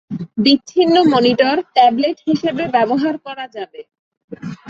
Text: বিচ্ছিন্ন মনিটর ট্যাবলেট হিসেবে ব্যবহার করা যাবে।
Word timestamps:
বিচ্ছিন্ন 0.43 0.95
মনিটর 1.13 1.57
ট্যাবলেট 1.75 2.17
হিসেবে 2.27 2.63
ব্যবহার 2.75 3.15
করা 3.25 3.45
যাবে। 3.55 3.81